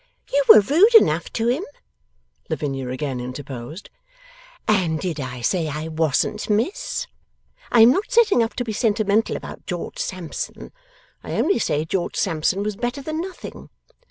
[0.33, 1.63] 'You were rude enough to him,'
[2.49, 3.91] Lavinia again interposed.
[4.67, 7.05] 'And did I say I wasn't, miss?
[7.71, 10.71] I am not setting up to be sentimental about George Sampson.
[11.23, 13.69] I only say George Sampson was better than nothing.